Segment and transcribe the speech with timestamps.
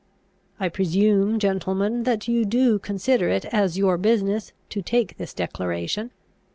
[0.59, 6.09] I presume, gentlemen, that you do consider it as your business to take this declaration.